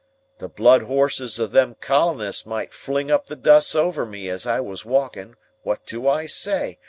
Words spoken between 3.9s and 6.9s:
me as I was walking; what do I say?